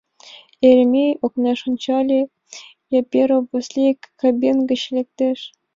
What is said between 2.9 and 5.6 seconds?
Яперов Васлий кабин гыч лектеш.